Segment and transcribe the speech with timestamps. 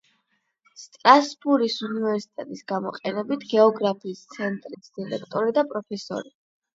[0.83, 6.33] სტრასბურის უნივერსიტეტის გამოყენებითი გეოგრაფიის ცენტრის დირექტორი და პროფესორი.